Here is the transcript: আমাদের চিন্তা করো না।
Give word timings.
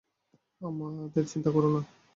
আমাদের 0.61 1.23
চিন্তা 1.27 1.49
করো 1.51 1.69
না। 1.69 1.81